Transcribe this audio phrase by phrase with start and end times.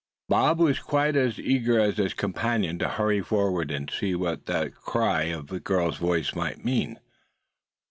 [0.29, 4.73] BOB was quite as eager as his companion to hurry forward and see what that
[4.73, 6.97] cry of a girl's voice might mean.